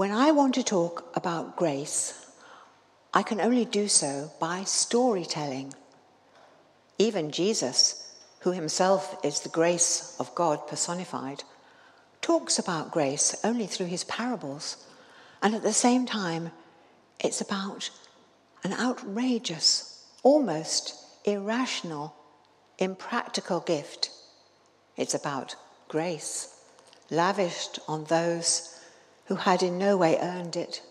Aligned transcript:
When 0.00 0.12
I 0.12 0.30
want 0.30 0.54
to 0.54 0.62
talk 0.62 1.14
about 1.14 1.56
grace, 1.56 2.24
I 3.12 3.22
can 3.22 3.38
only 3.38 3.66
do 3.66 3.86
so 3.86 4.30
by 4.40 4.64
storytelling. 4.64 5.74
Even 6.96 7.30
Jesus, 7.30 8.10
who 8.38 8.52
himself 8.52 9.22
is 9.22 9.40
the 9.40 9.50
grace 9.50 10.16
of 10.18 10.34
God 10.34 10.66
personified, 10.66 11.44
talks 12.22 12.58
about 12.58 12.92
grace 12.92 13.38
only 13.44 13.66
through 13.66 13.88
his 13.88 14.04
parables. 14.04 14.86
And 15.42 15.54
at 15.54 15.62
the 15.62 15.74
same 15.74 16.06
time, 16.06 16.50
it's 17.22 17.42
about 17.42 17.90
an 18.64 18.72
outrageous, 18.72 20.06
almost 20.22 20.94
irrational, 21.26 22.14
impractical 22.78 23.60
gift. 23.60 24.08
It's 24.96 25.12
about 25.12 25.56
grace, 25.88 26.58
lavished 27.10 27.80
on 27.86 28.04
those 28.04 28.79
who 29.30 29.36
had 29.36 29.62
in 29.62 29.78
no 29.78 29.96
way 29.96 30.18
earned 30.20 30.56
it, 30.56 30.82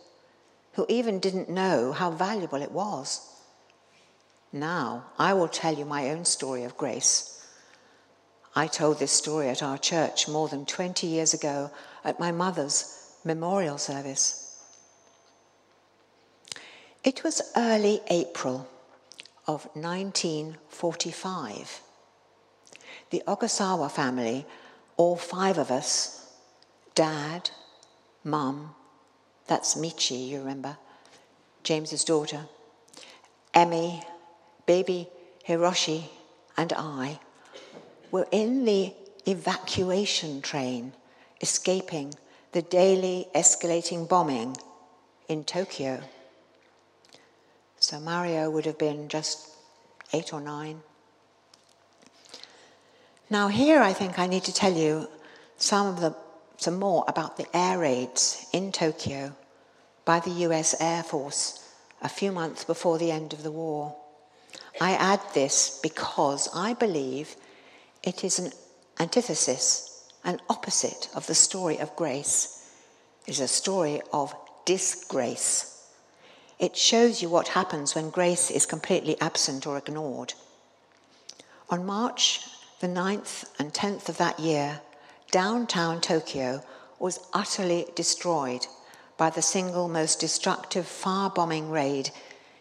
who 0.76 0.86
even 0.88 1.20
didn't 1.20 1.50
know 1.50 1.92
how 1.92 2.10
valuable 2.10 2.62
it 2.62 2.72
was. 2.72 3.20
Now, 4.54 5.08
I 5.18 5.34
will 5.34 5.50
tell 5.50 5.74
you 5.74 5.84
my 5.84 6.10
own 6.10 6.24
story 6.24 6.64
of 6.64 6.78
grace. 6.78 7.46
I 8.56 8.68
told 8.68 8.98
this 8.98 9.12
story 9.12 9.50
at 9.50 9.62
our 9.62 9.78
church 9.78 10.30
more 10.30 10.48
than 10.48 10.66
20 10.66 11.06
years 11.06 11.34
ago 11.34 11.70
at 12.06 12.18
my 12.18 12.32
mother's 12.32 13.14
memorial 13.26 13.78
service. 13.78 14.64
It 17.04 17.26
was 17.26 17.42
early 17.58 18.00
April 18.08 18.70
of 19.48 19.66
1945. 19.76 21.82
The 23.10 23.22
Ogasawa 23.28 23.92
family, 23.92 24.46
all 24.96 25.18
five 25.18 25.58
of 25.58 25.72
us, 25.72 26.26
dad, 26.96 27.50
mum, 28.24 28.76
that's 29.48 29.76
Michi, 29.76 30.28
you 30.28 30.40
remember, 30.40 30.78
James's 31.64 32.04
daughter, 32.04 32.46
Emmy, 33.54 34.04
baby 34.66 35.10
Hiroshi, 35.48 36.04
and 36.58 36.74
I, 36.74 37.20
were 38.12 38.28
in 38.32 38.66
the 38.66 38.94
evacuation 39.28 40.42
train 40.42 40.94
escaping 41.42 42.14
the 42.52 42.62
daily 42.62 43.28
escalating 43.36 44.08
bombing 44.08 44.58
in 45.28 45.44
Tokyo. 45.44 46.02
So 47.80 48.00
Morio 48.00 48.50
would 48.50 48.66
have 48.66 48.78
been 48.78 49.08
just 49.08 49.50
eight 50.12 50.34
or 50.34 50.42
nine. 50.42 50.82
Now, 53.30 53.48
here 53.48 53.82
I 53.82 53.94
think 53.94 54.18
I 54.18 54.26
need 54.26 54.44
to 54.46 54.54
tell 54.54 54.74
you 54.74 55.08
some 55.58 55.88
of 55.88 56.02
the 56.02 56.16
some 56.60 56.78
more 56.78 57.06
about 57.08 57.38
the 57.38 57.48
air 57.56 57.80
raids 57.80 58.46
in 58.52 58.74
Tokyo 58.74 59.32
by 60.04 60.20
the 60.20 60.46
US 60.46 60.76
Air 60.82 61.04
Force 61.04 61.66
a 62.02 62.10
few 62.10 62.34
months 62.34 62.66
before 62.66 62.98
the 62.98 63.12
end 63.12 63.32
of 63.32 63.44
the 63.44 63.52
war. 63.52 63.96
I 64.82 64.92
add 64.92 65.22
this 65.34 65.80
because 65.82 66.50
I 66.54 66.74
believe 66.74 67.38
it 68.04 68.26
is 68.26 68.40
an 68.40 68.52
antithesis, 69.00 70.12
an 70.26 70.42
opposite 70.50 71.10
of 71.16 71.28
the 71.28 71.36
story 71.36 71.78
of 71.80 71.96
grace. 71.96 72.70
It 73.26 73.32
is 73.32 73.40
a 73.40 73.48
story 73.48 74.02
of 74.12 74.36
disgrace. 74.66 75.88
It 76.60 76.76
shows 76.76 77.22
you 77.22 77.30
what 77.30 77.50
happens 77.50 77.96
when 77.96 78.10
grace 78.10 78.52
is 78.52 78.66
completely 78.66 79.16
absent 79.22 79.66
or 79.66 79.78
ignored. 79.78 80.34
On 81.70 81.86
March 81.86 82.42
the 82.82 82.88
9th 82.88 83.46
and 83.60 83.74
10th 83.74 84.10
of 84.10 84.18
that 84.18 84.40
year, 84.40 84.82
downtown 85.32 86.02
Tokyo 86.02 86.64
was 87.00 87.20
utterly 87.34 87.86
destroyed 87.96 88.66
by 89.18 89.30
the 89.30 89.42
single 89.42 89.88
most 89.88 90.20
destructive 90.20 90.88
fire 90.88 91.30
bombing 91.30 91.70
raid 91.70 92.12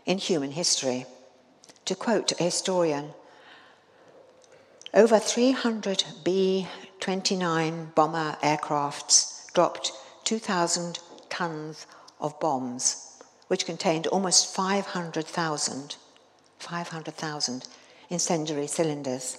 in 0.07 0.19
human 0.19 0.53
history. 0.53 1.07
To 1.87 1.95
quote 1.95 2.39
a 2.41 2.45
historian, 2.45 3.11
over 4.95 5.19
300 5.19 6.05
B 6.25 6.67
29 7.01 7.93
bomber 7.95 8.37
aircrafts 8.43 9.53
dropped 9.53 9.93
2,000 10.25 10.99
tons 11.29 11.87
of 12.21 12.39
bombs 12.41 13.09
which 13.49 13.67
contained 13.67 14.07
almost 14.07 14.55
500,000 14.55 15.97
500,000 16.59 17.69
incendiary 18.11 18.67
cylinders. 18.67 19.39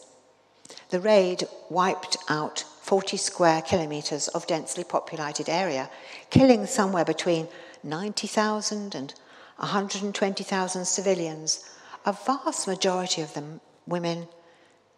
The 0.90 1.00
raid 1.00 1.44
wiped 1.70 2.18
out 2.28 2.64
40 2.90 3.18
square 3.18 3.62
kilometres 3.62 4.30
of 4.30 4.48
densely 4.48 4.84
populated 4.84 5.48
area, 5.48 5.92
killing 6.32 6.66
somewhere 6.66 7.06
between 7.06 7.48
90,000 7.84 8.96
and 8.96 9.14
120,000 9.58 10.86
civilians, 10.86 11.70
a 12.04 12.14
vast 12.14 12.68
majority 12.68 13.22
of 13.22 13.36
them 13.36 13.62
women, 13.86 14.28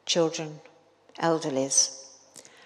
children, 0.06 0.62
elderlies. 1.22 2.02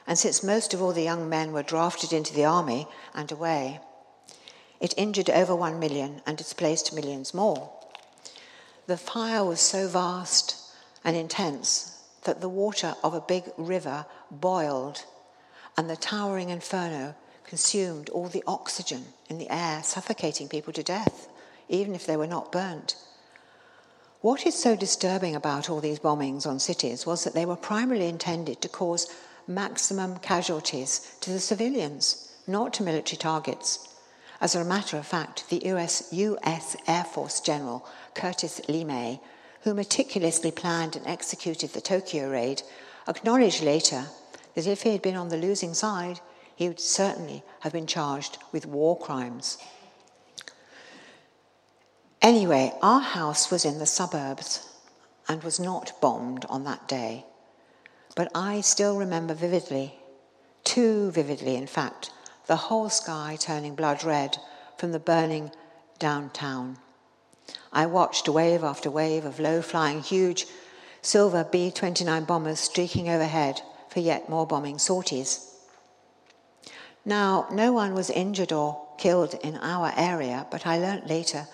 And 0.06 0.16
since 0.16 0.44
most 0.44 0.76
of 0.76 0.82
all 0.84 0.94
the 0.94 1.02
young 1.02 1.28
men 1.28 1.54
were 1.54 1.64
drafted 1.64 2.14
into 2.14 2.36
the 2.36 2.46
army 2.46 2.88
and 3.16 3.32
away, 3.32 3.80
it 4.80 4.94
injured 4.96 5.32
over 5.32 5.56
one 5.56 5.80
million 5.80 6.22
and 6.28 6.38
displaced 6.38 6.94
millions 6.94 7.34
more. 7.34 7.72
The 8.86 8.96
fire 8.96 9.44
was 9.44 9.60
so 9.60 9.88
vast 9.88 10.56
and 11.04 11.18
intense 11.18 12.04
that 12.26 12.42
the 12.42 12.50
water 12.50 12.94
of 13.04 13.16
a 13.16 13.22
big 13.22 13.46
river 13.58 14.06
boiled 14.30 15.04
and 15.78 15.90
the 15.90 15.96
towering 15.96 16.50
inferno 16.50 17.16
consumed 17.46 18.10
all 18.10 18.28
the 18.28 18.44
oxygen 18.48 19.06
in 19.30 19.38
the 19.38 19.50
air, 19.50 19.84
suffocating 19.84 20.48
people 20.48 20.74
to 20.74 20.84
death, 20.84 21.28
even 21.70 21.94
if 21.94 22.06
they 22.06 22.18
were 22.18 22.28
not 22.28 22.52
burnt. 22.52 22.96
What 24.22 24.46
is 24.48 24.56
so 24.56 24.76
disturbing 24.76 25.36
about 25.36 25.70
all 25.70 25.82
these 25.82 26.00
bombings 26.00 26.48
on 26.48 26.60
cities 26.60 27.06
was 27.06 27.24
that 27.24 27.34
they 27.34 27.46
were 27.46 27.56
primarily 27.56 28.08
intended 28.08 28.62
to 28.62 28.70
cause 28.70 29.08
maximum 29.48 30.18
casualties 30.20 31.16
to 31.22 31.32
the 31.32 31.40
civilians, 31.40 32.36
not 32.48 32.74
to 32.74 32.84
military 32.84 33.18
targets. 33.18 33.88
As 34.42 34.56
a 34.56 34.66
matter 34.66 34.98
of 34.98 35.06
fact, 35.06 35.50
the 35.50 35.62
US, 35.66 36.10
US 36.12 36.76
Air 36.88 37.04
Force 37.04 37.40
General 37.40 37.88
Curtis 38.16 38.62
LeMay, 38.68 39.20
who 39.62 39.74
meticulously 39.74 40.52
planned 40.52 40.96
and 40.96 41.06
executed 41.06 41.74
the 41.74 41.82
Tokyo 41.82 42.30
raid, 42.30 42.64
acknowledged 43.08 43.64
later 43.64 44.06
that 44.56 44.68
if 44.68 44.82
he 44.82 44.92
had 44.92 45.02
been 45.02 45.16
on 45.16 45.30
the 45.30 45.38
losing 45.38 45.74
side, 45.74 46.20
he 46.56 46.68
would 46.68 46.80
certainly 46.80 47.44
have 47.60 47.74
been 47.74 47.86
charged 47.86 48.38
with 48.52 48.66
war 48.66 48.98
crimes. 48.98 49.58
Anyway, 52.22 52.74
our 52.82 53.02
house 53.02 53.52
was 53.52 53.66
in 53.66 53.78
the 53.78 53.86
suburbs 53.86 54.68
and 55.28 55.44
was 55.44 55.60
not 55.60 56.00
bombed 56.02 56.46
on 56.46 56.64
that 56.64 56.88
day. 56.88 57.26
But 58.16 58.32
I 58.34 58.62
still 58.62 58.98
remember 58.98 59.34
vividly, 59.34 59.96
too 60.64 61.12
vividly, 61.12 61.56
in 61.56 61.68
fact, 61.68 62.12
the 62.48 62.56
whole 62.56 62.90
sky 62.90 63.38
turning 63.40 63.76
blood 63.76 64.04
red 64.04 64.38
from 64.78 64.92
the 64.92 65.00
burning 65.00 65.52
downtown. 66.00 66.78
I 67.74 67.86
watched 67.86 68.30
wave 68.30 68.64
after 68.64 68.90
wave 68.90 69.26
of 69.26 69.40
low 69.40 69.62
flying, 69.62 70.02
huge 70.02 70.48
silver 71.02 71.44
B 71.44 71.70
29 71.70 72.24
bombers 72.24 72.60
streaking 72.60 73.10
overhead 73.10 73.62
for 73.96 74.02
yet 74.02 74.28
more 74.28 74.46
bombing 74.46 74.78
sorties. 74.78 75.54
Now, 77.06 77.48
no 77.50 77.72
one 77.72 77.94
was 77.94 78.10
injured 78.10 78.52
or 78.52 78.86
killed 78.98 79.36
in 79.36 79.56
our 79.56 79.94
area, 79.96 80.46
but 80.52 80.68
I 80.68 80.78
learnt 80.78 81.08
later 81.08 81.48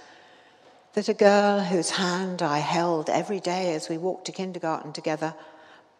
that 0.94 1.08
a 1.08 1.14
girl 1.14 1.60
whose 1.60 1.92
hand 1.92 2.42
I 2.42 2.58
held 2.58 3.12
every 3.12 3.40
day 3.40 3.76
as 3.76 3.90
we 3.90 4.00
walked 4.00 4.26
to 4.26 4.32
kindergarten 4.32 4.92
together, 4.92 5.36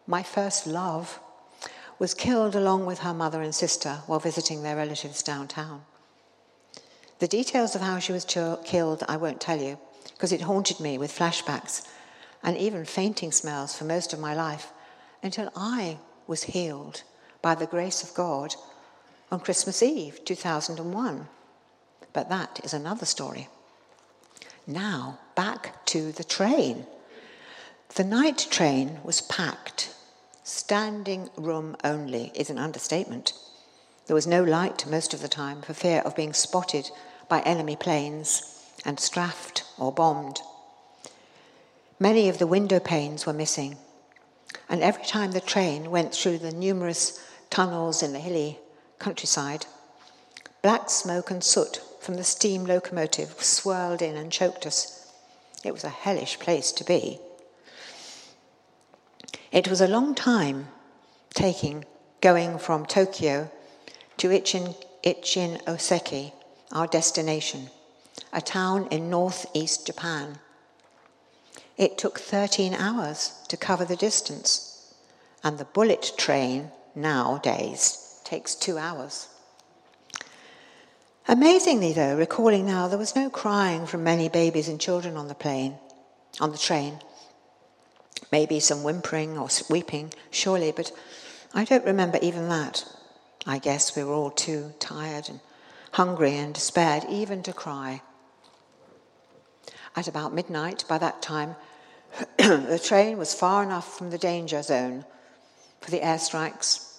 my 0.08 0.24
first 0.24 0.66
love, 0.66 1.20
was 2.00 2.12
killed 2.12 2.56
along 2.56 2.86
with 2.86 2.98
her 2.98 3.14
mother 3.14 3.40
and 3.40 3.54
sister 3.54 4.00
while 4.08 4.18
visiting 4.18 4.64
their 4.64 4.74
relatives 4.74 5.22
downtown. 5.22 5.82
The 7.20 7.28
details 7.28 7.76
of 7.76 7.82
how 7.82 8.00
she 8.00 8.12
was 8.12 8.24
ch- 8.24 8.64
killed 8.64 9.04
I 9.08 9.16
won't 9.16 9.40
tell 9.40 9.60
you, 9.60 9.78
because 10.14 10.32
it 10.32 10.40
haunted 10.40 10.80
me 10.80 10.98
with 10.98 11.16
flashbacks 11.16 11.86
and 12.42 12.56
even 12.56 12.84
fainting 12.84 13.30
smells 13.30 13.76
for 13.76 13.84
most 13.84 14.12
of 14.12 14.18
my 14.18 14.34
life 14.34 14.72
until 15.22 15.48
I 15.54 15.98
was 16.32 16.44
healed 16.44 17.02
by 17.42 17.54
the 17.54 17.66
grace 17.66 18.02
of 18.02 18.14
God 18.14 18.54
on 19.30 19.38
Christmas 19.40 19.82
Eve 19.82 20.24
2001. 20.24 21.28
But 22.14 22.30
that 22.30 22.58
is 22.64 22.72
another 22.72 23.04
story. 23.04 23.48
Now, 24.66 25.18
back 25.36 25.84
to 25.92 26.10
the 26.10 26.24
train. 26.24 26.86
The 27.96 28.04
night 28.04 28.46
train 28.50 29.00
was 29.04 29.20
packed 29.20 29.90
Standing 30.42 31.28
room 31.36 31.76
only 31.84 32.32
is 32.34 32.48
an 32.48 32.58
understatement. 32.58 33.34
There 34.06 34.14
was 34.14 34.26
no 34.26 34.42
light 34.42 34.86
most 34.86 35.12
of 35.14 35.20
the 35.20 35.28
time 35.28 35.60
for 35.60 35.74
fear 35.74 36.00
of 36.00 36.16
being 36.16 36.32
spotted 36.32 36.90
by 37.28 37.42
enemy 37.42 37.76
planes 37.76 38.42
and 38.86 38.98
strafed 38.98 39.64
or 39.78 39.92
bombed. 39.92 40.40
Many 42.00 42.28
of 42.28 42.38
the 42.38 42.46
window 42.46 42.80
panes 42.80 43.24
were 43.24 43.32
missing, 43.32 43.76
and 44.72 44.82
every 44.82 45.04
time 45.04 45.32
the 45.32 45.40
train 45.40 45.90
went 45.90 46.14
through 46.14 46.38
the 46.38 46.50
numerous 46.50 47.22
tunnels 47.50 48.02
in 48.02 48.14
the 48.14 48.18
hilly 48.18 48.58
countryside, 48.98 49.66
Black 50.62 50.88
smoke 50.88 51.30
and 51.30 51.44
soot 51.44 51.82
from 52.00 52.14
the 52.14 52.24
steam 52.24 52.64
locomotive 52.64 53.42
swirled 53.42 54.00
in 54.00 54.16
and 54.16 54.32
choked 54.32 54.64
us. 54.64 55.12
It 55.62 55.74
was 55.74 55.84
a 55.84 55.90
hellish 55.90 56.38
place 56.38 56.72
to 56.72 56.84
be. 56.84 57.20
It 59.52 59.68
was 59.68 59.82
a 59.82 59.86
long 59.86 60.14
time 60.14 60.68
taking 61.34 61.84
going 62.22 62.58
from 62.58 62.86
Tokyo 62.86 63.50
to 64.16 64.28
Ichin, 64.28 64.74
Ichinoseki, 65.04 66.32
our 66.72 66.86
destination, 66.86 67.68
a 68.32 68.40
town 68.40 68.88
in 68.90 69.10
northeast 69.10 69.86
Japan. 69.86 70.38
It 71.76 71.98
took 71.98 72.20
13 72.20 72.74
hours 72.74 73.32
to 73.48 73.56
cover 73.56 73.84
the 73.84 73.96
distance, 73.96 74.94
and 75.42 75.58
the 75.58 75.64
bullet 75.64 76.12
train 76.16 76.70
nowadays 76.94 78.20
takes 78.24 78.54
two 78.54 78.78
hours. 78.78 79.28
Amazingly, 81.28 81.92
though, 81.92 82.16
recalling 82.16 82.66
now, 82.66 82.88
there 82.88 82.98
was 82.98 83.16
no 83.16 83.30
crying 83.30 83.86
from 83.86 84.02
many 84.02 84.28
babies 84.28 84.68
and 84.68 84.80
children 84.80 85.16
on 85.16 85.28
the 85.28 85.34
plane, 85.34 85.76
on 86.40 86.50
the 86.50 86.58
train. 86.58 86.98
Maybe 88.30 88.60
some 88.60 88.82
whimpering 88.82 89.38
or 89.38 89.48
weeping, 89.70 90.12
surely, 90.30 90.72
but 90.72 90.92
I 91.54 91.64
don't 91.64 91.84
remember 91.84 92.18
even 92.20 92.48
that. 92.48 92.84
I 93.46 93.58
guess 93.58 93.96
we 93.96 94.04
were 94.04 94.14
all 94.14 94.30
too 94.30 94.72
tired 94.78 95.28
and 95.28 95.40
hungry 95.92 96.36
and 96.36 96.54
despaired 96.54 97.04
even 97.08 97.42
to 97.44 97.52
cry. 97.52 98.02
At 99.94 100.08
about 100.08 100.34
midnight, 100.34 100.84
by 100.88 100.98
that 100.98 101.22
time, 101.22 101.56
the 102.38 102.80
train 102.82 103.18
was 103.18 103.34
far 103.34 103.62
enough 103.62 103.96
from 103.96 104.10
the 104.10 104.18
danger 104.18 104.62
zone 104.62 105.04
for 105.80 105.90
the 105.90 106.00
airstrikes, 106.00 106.98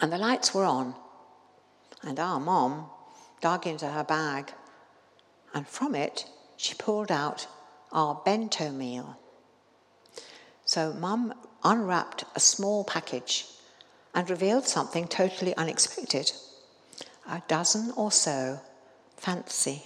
and 0.00 0.12
the 0.12 0.18
lights 0.18 0.54
were 0.54 0.64
on. 0.64 0.94
And 2.02 2.20
our 2.20 2.38
mom 2.38 2.86
dug 3.40 3.66
into 3.66 3.88
her 3.88 4.04
bag, 4.04 4.52
and 5.54 5.66
from 5.66 5.94
it 5.94 6.26
she 6.56 6.74
pulled 6.74 7.10
out 7.10 7.46
our 7.92 8.20
bento 8.24 8.70
meal. 8.70 9.18
So 10.64 10.92
mum 10.92 11.32
unwrapped 11.64 12.24
a 12.34 12.40
small 12.40 12.84
package 12.84 13.46
and 14.14 14.28
revealed 14.28 14.66
something 14.66 15.06
totally 15.06 15.56
unexpected 15.56 16.32
a 17.28 17.42
dozen 17.48 17.92
or 17.96 18.12
so 18.12 18.60
fancy, 19.16 19.82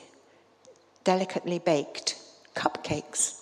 delicately 1.04 1.58
baked 1.58 2.18
cupcakes. 2.54 3.40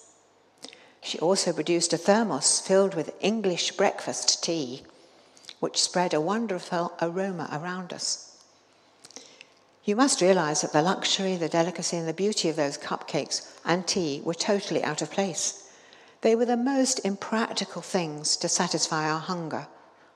She 1.00 1.18
also 1.18 1.52
produced 1.52 1.92
a 1.92 1.96
thermos 1.96 2.60
filled 2.60 2.94
with 2.94 3.14
English 3.20 3.72
breakfast 3.72 4.42
tea, 4.44 4.82
which 5.60 5.80
spread 5.80 6.12
a 6.14 6.20
wonderful 6.20 6.92
aroma 7.00 7.48
around 7.50 7.92
us. 7.92 8.36
You 9.84 9.96
must 9.96 10.20
realize 10.20 10.60
that 10.60 10.74
the 10.74 10.82
luxury, 10.82 11.36
the 11.36 11.48
delicacy, 11.48 11.96
and 11.96 12.06
the 12.06 12.12
beauty 12.12 12.50
of 12.50 12.56
those 12.56 12.76
cupcakes 12.76 13.50
and 13.64 13.86
tea 13.86 14.20
were 14.22 14.34
totally 14.34 14.84
out 14.84 15.00
of 15.00 15.10
place. 15.10 15.70
They 16.20 16.36
were 16.36 16.44
the 16.44 16.56
most 16.56 17.00
impractical 17.04 17.80
things 17.80 18.36
to 18.36 18.48
satisfy 18.48 19.08
our 19.08 19.20
hunger, 19.20 19.66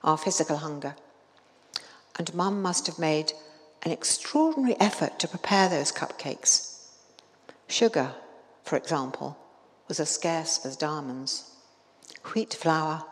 our 0.04 0.18
physical 0.18 0.58
hunger. 0.58 0.94
And 2.18 2.34
Mum 2.34 2.60
must 2.60 2.86
have 2.86 2.98
made 2.98 3.32
an 3.82 3.92
extraordinary 3.92 4.78
effort 4.78 5.18
to 5.20 5.28
prepare 5.28 5.68
those 5.68 5.90
cupcakes. 5.90 6.71
Sugar, 7.72 8.14
for 8.64 8.76
example, 8.76 9.38
was 9.88 9.98
as 9.98 10.10
scarce 10.10 10.66
as 10.66 10.76
diamonds. 10.76 11.54
Wheat 12.34 12.52
flour, 12.52 13.06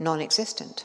non 0.00 0.20
existent. 0.20 0.84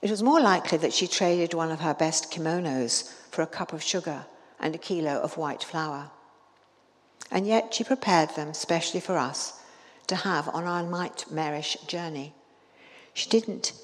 It 0.00 0.10
was 0.10 0.22
more 0.22 0.40
likely 0.40 0.78
that 0.78 0.94
she 0.94 1.06
traded 1.06 1.52
one 1.52 1.70
of 1.70 1.80
her 1.80 1.92
best 1.92 2.30
kimonos 2.30 3.12
for 3.30 3.42
a 3.42 3.46
cup 3.46 3.74
of 3.74 3.82
sugar 3.82 4.24
and 4.58 4.74
a 4.74 4.78
kilo 4.78 5.20
of 5.20 5.36
white 5.36 5.62
flour. 5.62 6.10
And 7.30 7.46
yet 7.46 7.74
she 7.74 7.84
prepared 7.84 8.30
them 8.30 8.54
specially 8.54 9.00
for 9.00 9.18
us 9.18 9.60
to 10.06 10.16
have 10.16 10.48
on 10.48 10.64
our 10.64 10.82
nightmarish 10.82 11.76
journey. 11.86 12.32
She 13.12 13.28
didn't 13.28 13.74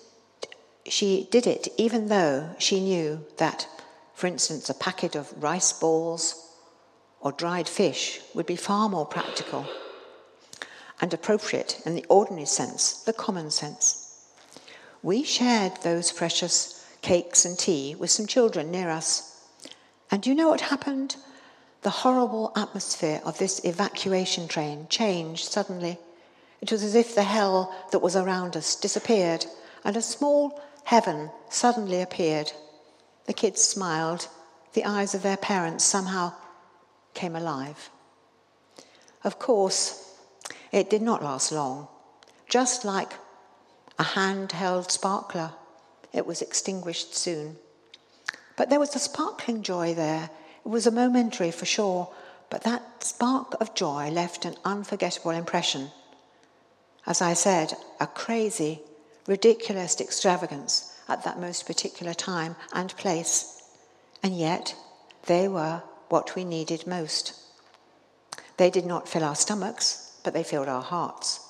she 0.87 1.29
did 1.31 1.47
it 1.47 1.69
even 1.77 2.09
though 2.09 2.55
she 2.59 2.81
knew 2.81 3.27
that, 3.37 3.69
for 4.15 4.27
instance, 4.27 4.71
a 4.71 4.75
packet 4.75 5.15
of 5.15 5.35
rice 5.43 5.75
balls 5.75 6.46
or 7.27 7.33
dried 7.33 7.69
fish 7.69 8.21
would 8.35 8.47
be 8.47 8.55
far 8.55 8.89
more 8.89 9.05
practical 9.05 9.67
and 11.01 11.13
appropriate 11.13 11.83
in 11.85 11.97
the 11.97 12.07
ordinary 12.09 12.47
sense, 12.47 13.03
the 13.03 13.13
common 13.13 13.51
sense. 13.51 14.31
We 15.03 15.25
shared 15.25 15.73
those 15.83 16.13
precious 16.13 16.87
cakes 17.03 17.45
and 17.45 17.59
tea 17.59 17.97
with 17.97 18.13
some 18.13 18.29
children 18.29 18.71
near 18.71 18.91
us 18.91 19.45
and 20.09 20.25
you 20.25 20.37
know 20.37 20.51
what 20.51 20.61
happened? 20.61 21.17
The 21.83 21.91
horrible 21.91 22.53
atmosphere 22.55 23.21
of 23.25 23.39
this 23.39 23.61
evacuation 23.65 24.47
train 24.47 24.87
changed 24.89 25.51
suddenly. 25.51 25.99
It 26.61 26.71
was 26.71 26.85
as 26.85 26.95
if 26.95 27.17
the 27.17 27.25
hell 27.25 27.75
that 27.91 27.99
was 27.99 28.15
around 28.15 28.57
us 28.57 28.77
disappeared 28.77 29.47
and 29.83 29.97
a 29.97 30.01
small 30.01 30.63
heaven 30.85 31.33
suddenly 31.51 32.01
appeared. 32.01 32.53
The 33.25 33.33
kids 33.33 33.61
smiled. 33.61 34.29
The 34.75 34.85
eyes 34.85 35.13
of 35.13 35.23
their 35.23 35.37
parents 35.37 35.83
somehow 35.83 36.33
came 37.17 37.35
alive. 37.35 37.91
Of 39.25 39.41
course, 39.41 40.17
it 40.71 40.89
did 40.89 41.03
not 41.03 41.25
last 41.25 41.51
long. 41.51 41.89
Just 42.49 42.85
like 42.85 43.15
a 43.99 44.05
handheld 44.05 44.93
sparkler, 44.93 45.51
it 46.13 46.27
was 46.27 46.43
extinguished 46.43 47.17
soon. 47.17 47.57
But 48.57 48.71
there 48.71 48.79
was 48.79 48.95
a 48.95 49.01
sparkling 49.01 49.63
joy 49.63 49.95
there. 49.95 50.31
It 50.65 50.69
was 50.69 50.87
a 50.87 50.93
momentary 50.93 51.51
for 51.51 51.67
sure, 51.67 52.09
but 52.51 52.63
that 52.63 53.03
spark 53.03 53.57
of 53.61 53.75
joy 53.75 54.11
left 54.11 54.45
an 54.45 54.55
unforgettable 54.65 55.33
impression. 55.33 55.91
As 57.07 57.21
I 57.21 57.35
said, 57.35 57.75
a 57.99 58.07
crazy, 58.07 58.81
ridiculous 59.27 60.01
extravagance 60.01 60.93
at 61.09 61.25
that 61.25 61.41
most 61.41 61.67
particular 61.67 62.15
time 62.15 62.57
and 62.73 62.97
place. 62.97 63.63
And 64.23 64.37
yet, 64.37 64.75
they 65.27 65.49
were 65.49 65.83
what 66.09 66.35
we 66.35 66.45
needed 66.45 66.87
most. 66.87 67.35
They 68.57 68.71
did 68.71 68.87
not 68.87 69.09
fill 69.09 69.25
our 69.25 69.35
stomachs, 69.35 70.19
but 70.25 70.33
they 70.35 70.43
filled 70.43 70.69
our 70.69 70.83
hearts. 70.83 71.41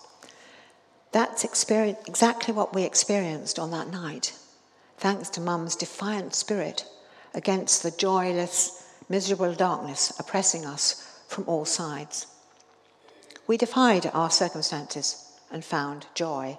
That's 1.13 1.45
exactly 1.45 2.53
what 2.53 2.75
we 2.75 2.83
experienced 2.83 3.59
on 3.59 3.71
that 3.71 3.89
night, 3.89 4.35
thanks 4.99 5.31
to 5.31 5.41
Mum's 5.41 5.77
defiant 5.77 6.35
spirit 6.35 6.85
against 7.33 7.83
the 7.83 7.91
joyless, 7.91 8.93
miserable 9.09 9.55
darkness 9.55 10.13
oppressing 10.19 10.67
us 10.67 11.23
from 11.29 11.45
all 11.47 11.65
sides. 11.65 12.27
We 13.47 13.57
defied 13.57 14.11
our 14.13 14.31
circumstances 14.31 15.33
and 15.51 15.65
found 15.65 16.07
joy. 16.15 16.59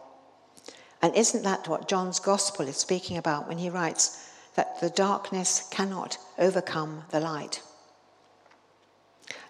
And 1.02 1.14
isn't 1.16 1.44
that 1.44 1.68
what 1.68 1.90
John's 1.90 2.20
gospel 2.20 2.68
is 2.68 2.78
speaking 2.78 3.18
about 3.18 3.48
when 3.48 3.58
he 3.58 3.70
writes 3.70 4.32
that 4.56 4.80
the 4.80 4.90
darkness 4.90 5.68
cannot 5.70 6.18
overcome 6.40 7.04
the 7.12 7.20
light? 7.20 7.62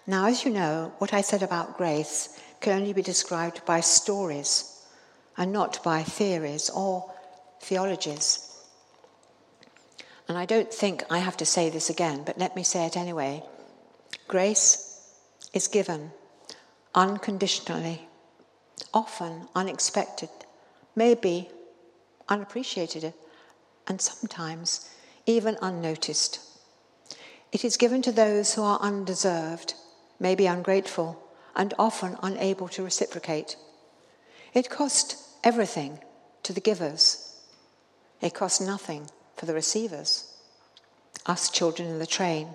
Now, 0.08 0.24
as 0.24 0.42
you 0.42 0.50
know, 0.50 0.94
what 0.96 1.12
I 1.12 1.20
said 1.20 1.42
about 1.42 1.76
grace 1.76 2.40
can 2.60 2.72
only 2.72 2.94
be 2.94 3.02
described 3.02 3.60
by 3.66 3.80
stories 3.80 4.82
and 5.36 5.52
not 5.52 5.84
by 5.84 6.02
theories 6.02 6.70
or 6.70 7.12
theologies. 7.60 8.56
And 10.26 10.38
I 10.38 10.46
don't 10.46 10.72
think 10.72 11.04
I 11.10 11.18
have 11.18 11.36
to 11.36 11.44
say 11.44 11.68
this 11.68 11.90
again, 11.90 12.22
but 12.24 12.38
let 12.38 12.56
me 12.56 12.62
say 12.62 12.86
it 12.86 12.96
anyway. 12.96 13.42
Grace 14.28 15.12
is 15.52 15.68
given 15.68 16.10
unconditionally, 16.94 18.08
often 18.94 19.46
unexpected, 19.54 20.30
maybe 20.96 21.50
unappreciated, 22.30 23.12
and 23.86 24.00
sometimes 24.00 24.88
even 25.26 25.58
unnoticed. 25.60 26.40
It 27.52 27.62
is 27.62 27.76
given 27.76 28.00
to 28.02 28.12
those 28.12 28.54
who 28.54 28.62
are 28.62 28.80
undeserved, 28.80 29.74
maybe 30.18 30.46
ungrateful, 30.46 31.22
and 31.54 31.74
often 31.78 32.16
unable 32.22 32.68
to 32.68 32.82
reciprocate. 32.82 33.56
It 34.54 34.70
cost 34.70 35.16
everything 35.44 35.98
to 36.42 36.52
the 36.52 36.60
givers. 36.60 37.36
It 38.20 38.34
cost 38.34 38.60
nothing 38.60 39.10
for 39.36 39.46
the 39.46 39.54
receivers, 39.54 40.32
us 41.26 41.50
children 41.50 41.88
in 41.88 41.98
the 41.98 42.06
train, 42.06 42.48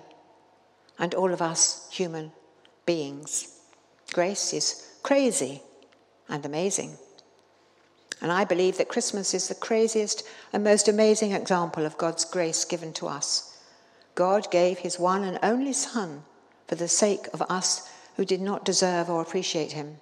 and 0.98 1.14
all 1.14 1.32
of 1.32 1.42
us 1.42 1.88
human 1.90 2.32
beings. 2.86 3.60
Grace 4.12 4.52
is 4.52 4.86
crazy 5.02 5.62
and 6.28 6.44
amazing. 6.44 6.96
And 8.20 8.30
I 8.30 8.44
believe 8.44 8.78
that 8.78 8.88
Christmas 8.88 9.34
is 9.34 9.48
the 9.48 9.54
craziest 9.54 10.26
and 10.52 10.64
most 10.64 10.88
amazing 10.88 11.32
example 11.32 11.84
of 11.84 11.98
God's 11.98 12.24
grace 12.24 12.64
given 12.64 12.92
to 12.94 13.08
us. 13.08 13.58
God 14.14 14.50
gave 14.50 14.78
his 14.78 14.98
one 14.98 15.24
and 15.24 15.38
only 15.42 15.72
Son 15.72 16.22
for 16.66 16.74
the 16.74 16.88
sake 16.88 17.26
of 17.32 17.42
us 17.42 17.88
who 18.16 18.24
did 18.24 18.40
not 18.40 18.64
deserve 18.64 19.10
or 19.10 19.20
appreciate 19.20 19.72
him. 19.72 19.98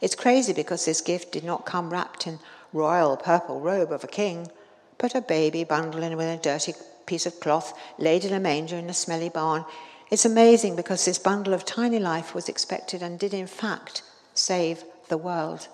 It's 0.00 0.14
crazy 0.14 0.52
because 0.52 0.84
this 0.84 1.00
gift 1.00 1.32
did 1.32 1.44
not 1.44 1.66
come 1.66 1.90
wrapped 1.90 2.26
in 2.26 2.38
royal 2.72 3.16
purple 3.16 3.60
robe 3.60 3.92
of 3.92 4.04
a 4.04 4.08
king, 4.08 4.50
but 4.98 5.14
a 5.14 5.20
baby 5.20 5.64
bundled 5.64 6.02
in 6.02 6.16
with 6.16 6.26
a 6.26 6.42
dirty 6.42 6.74
piece 7.06 7.26
of 7.26 7.40
cloth 7.40 7.78
laid 7.98 8.24
in 8.24 8.32
a 8.32 8.40
manger 8.40 8.76
in 8.76 8.90
a 8.90 8.94
smelly 8.94 9.28
barn. 9.28 9.64
It's 10.10 10.24
amazing 10.24 10.76
because 10.76 11.04
this 11.04 11.18
bundle 11.18 11.54
of 11.54 11.64
tiny 11.64 11.98
life 11.98 12.34
was 12.34 12.48
expected 12.48 13.02
and 13.02 13.18
did, 13.18 13.34
in 13.34 13.46
fact, 13.46 14.02
save 14.34 14.84
the 15.08 15.18
world. 15.18 15.68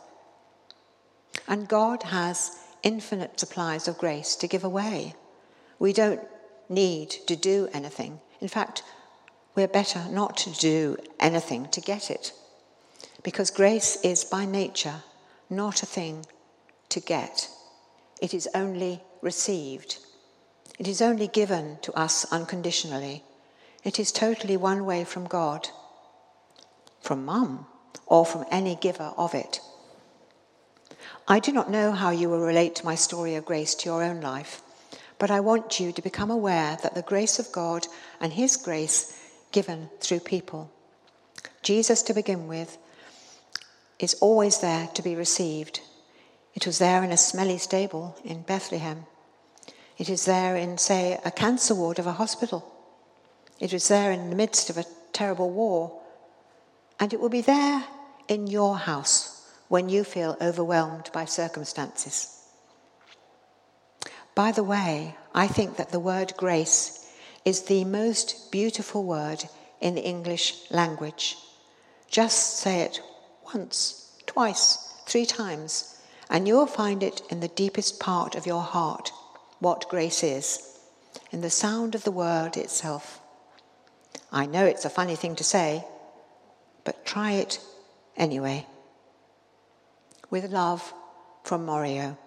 And 1.47 1.69
God 1.69 2.05
has 2.05 2.59
infinite 2.83 3.39
supplies 3.39 3.89
of 3.89 3.99
grace 3.99 4.37
to 4.37 4.49
give 4.49 4.65
away. 4.65 5.15
We 5.79 5.93
don't 5.93 6.21
need 6.69 7.11
to 7.27 7.37
do 7.37 7.69
anything. 7.73 8.21
In 8.41 8.49
fact, 8.49 8.83
we're 9.55 9.69
better 9.69 10.07
not 10.11 10.37
to 10.39 10.51
do 10.51 10.97
anything 11.21 11.69
to 11.69 11.81
get 11.81 12.11
it. 12.11 12.33
Because 13.23 13.51
grace 13.51 13.97
is 14.03 14.25
by 14.25 14.45
nature 14.45 15.03
not 15.49 15.83
a 15.83 15.87
thing 15.87 16.27
to 16.89 17.01
get, 17.01 17.49
it 18.21 18.35
is 18.35 18.49
only 18.55 19.03
received. 19.21 19.99
It 20.79 20.89
is 20.89 21.01
only 21.01 21.29
given 21.29 21.79
to 21.83 21.93
us 21.93 22.25
unconditionally. 22.33 23.23
It 23.85 23.99
is 24.01 24.11
totally 24.11 24.57
one 24.57 24.85
way 24.85 25.05
from 25.05 25.27
God, 25.27 25.69
from 27.01 27.25
mum, 27.25 27.67
or 28.07 28.27
from 28.27 28.45
any 28.51 28.75
giver 28.77 29.13
of 29.17 29.35
it. 29.35 29.61
I 31.29 31.39
do 31.39 31.53
not 31.53 31.71
know 31.71 31.93
how 31.93 32.11
you 32.11 32.29
will 32.29 32.41
relate 32.41 32.75
to 32.77 32.85
my 32.85 32.95
story 32.95 33.35
of 33.35 33.45
grace 33.45 33.75
to 33.77 33.89
your 33.89 34.03
own 34.03 34.21
life, 34.21 34.63
but 35.19 35.31
I 35.31 35.41
want 35.41 35.81
you 35.81 35.93
to 35.93 36.03
become 36.03 36.31
aware 36.31 36.77
that 36.83 36.95
the 36.95 37.03
grace 37.03 37.39
of 37.39 37.53
God 37.53 37.87
and 38.21 38.33
His 38.33 38.57
grace 38.57 39.19
given 39.55 39.89
through 40.01 40.19
people, 40.19 40.69
Jesus 41.63 42.03
to 42.03 42.13
begin 42.13 42.49
with, 42.49 42.77
is 44.01 44.15
always 44.15 44.61
there 44.61 44.89
to 44.95 45.03
be 45.03 45.15
received. 45.15 45.81
It 46.55 46.67
was 46.67 46.79
there 46.79 47.05
in 47.05 47.13
a 47.13 47.17
smelly 47.17 47.59
stable 47.59 48.17
in 48.25 48.43
Bethlehem. 48.43 49.07
It 49.97 50.09
is 50.09 50.25
there 50.25 50.57
in, 50.57 50.77
say, 50.77 51.21
a 51.25 51.31
cancer 51.31 51.73
ward 51.73 52.01
of 52.01 52.07
a 52.09 52.19
hospital. 52.23 52.69
It 53.61 53.73
was 53.73 53.87
there 53.87 54.11
in 54.11 54.29
the 54.29 54.37
midst 54.37 54.71
of 54.71 54.77
a 54.77 54.87
terrible 55.13 55.51
war. 55.51 56.01
And 56.99 57.13
it 57.13 57.21
will 57.21 57.29
be 57.29 57.41
there 57.41 57.85
in 58.27 58.49
your 58.49 58.77
house 58.77 59.49
when 59.69 59.89
you 59.89 60.03
feel 60.03 60.37
overwhelmed 60.41 61.11
by 61.13 61.27
circumstances. 61.27 62.43
By 64.35 64.51
the 64.51 64.65
way, 64.65 65.15
I 65.33 65.47
think 65.47 65.77
that 65.77 65.93
the 65.93 66.01
word 66.01 66.35
grace 66.37 67.04
is 67.45 67.63
the 67.63 67.85
most 67.85 68.51
beautiful 68.51 69.05
word 69.05 69.45
in 69.81 69.95
the 69.95 70.05
English 70.05 70.71
language. 70.71 71.37
Just 72.09 72.59
say 72.59 72.81
it 72.81 73.01
once, 73.53 74.11
twice, 74.27 74.95
three 75.07 75.27
times, 75.27 75.99
and 76.31 76.49
you 76.49 76.55
will 76.55 76.67
find 76.67 77.03
it 77.03 77.21
in 77.31 77.41
the 77.41 77.49
deepest 77.49 78.01
part 78.01 78.35
of 78.35 78.47
your 78.47 78.63
heart 78.63 79.13
what 79.59 79.89
grace 79.89 80.23
is, 80.23 80.79
in 81.31 81.41
the 81.41 81.51
sound 81.51 81.95
of 81.95 82.05
the 82.05 82.11
word 82.11 82.57
itself. 82.57 83.21
I 84.33 84.47
know 84.47 84.65
it's 84.65 84.85
a 84.85 84.91
funny 84.91 85.17
thing 85.17 85.37
to 85.37 85.45
say, 85.45 85.85
but 86.85 87.05
try 87.05 87.33
it 87.33 87.61
anyway. 88.17 88.67
With 90.31 90.51
love 90.51 90.93
from 91.45 91.65
Morio. 91.65 92.19